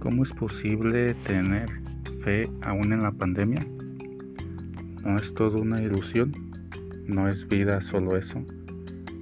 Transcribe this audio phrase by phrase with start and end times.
[0.00, 1.68] ¿Cómo es posible tener
[2.24, 3.64] fe aún en la pandemia?
[5.04, 6.32] ¿No es todo una ilusión?
[7.06, 8.44] ¿No es vida solo eso?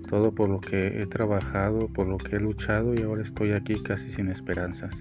[0.09, 3.75] Todo por lo que he trabajado, por lo que he luchado y ahora estoy aquí
[3.83, 4.95] casi sin esperanzas.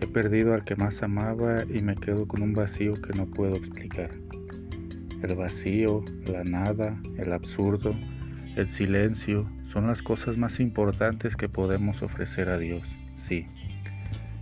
[0.00, 3.54] He perdido al que más amaba y me quedo con un vacío que no puedo
[3.54, 4.10] explicar.
[5.22, 6.02] El vacío,
[6.32, 7.94] la nada, el absurdo,
[8.56, 12.82] el silencio son las cosas más importantes que podemos ofrecer a Dios,
[13.28, 13.44] sí.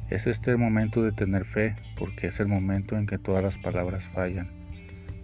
[0.08, 3.58] Es este el momento de tener fe, porque es el momento en que todas las
[3.58, 4.46] palabras fallan.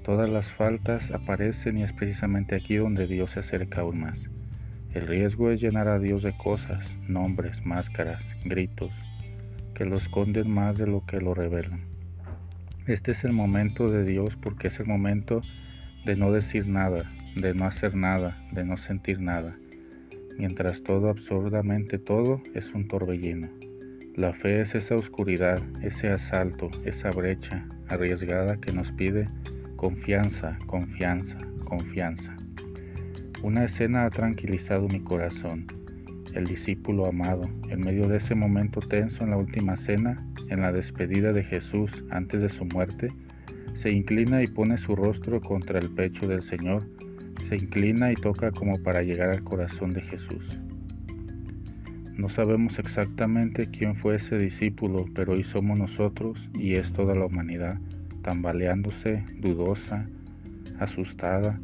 [0.05, 4.21] Todas las faltas aparecen y es precisamente aquí donde Dios se acerca aún más.
[4.95, 8.91] El riesgo es llenar a Dios de cosas, nombres, máscaras, gritos,
[9.77, 11.85] que lo esconden más de lo que lo revelan.
[12.89, 15.41] Este es el momento de Dios porque es el momento
[16.05, 19.55] de no decir nada, de no hacer nada, de no sentir nada,
[20.41, 23.51] mientras todo, absurdamente todo, es un torbellino.
[24.17, 29.29] La fe es esa oscuridad, ese asalto, esa brecha arriesgada que nos pide
[29.77, 32.35] confianza, confianza, confianza.
[33.43, 35.67] Una escena ha tranquilizado mi corazón.
[36.33, 40.17] El discípulo amado, en medio de ese momento tenso en la última cena,
[40.49, 43.09] en la despedida de Jesús antes de su muerte,
[43.83, 46.87] se inclina y pone su rostro contra el pecho del Señor,
[47.49, 50.61] se inclina y toca como para llegar al corazón de Jesús.
[52.17, 57.27] No sabemos exactamente quién fue ese discípulo, pero hoy somos nosotros y es toda la
[57.27, 57.79] humanidad,
[58.23, 60.05] tambaleándose, dudosa,
[60.79, 61.59] asustada,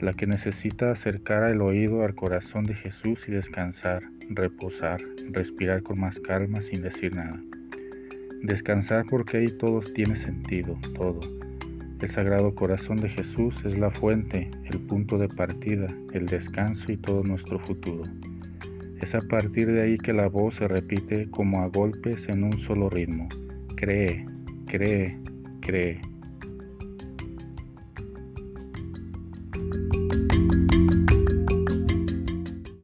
[0.00, 6.00] la que necesita acercar el oído al corazón de Jesús y descansar, reposar, respirar con
[6.00, 7.40] más calma sin decir nada.
[8.42, 11.20] Descansar porque ahí todo tiene sentido, todo.
[12.00, 16.96] El Sagrado Corazón de Jesús es la fuente, el punto de partida, el descanso y
[16.96, 18.02] todo nuestro futuro.
[19.00, 22.60] Es a partir de ahí que la voz se repite como a golpes en un
[22.62, 23.28] solo ritmo.
[23.76, 24.26] Cree,
[24.66, 25.18] cree,
[25.60, 26.00] cree.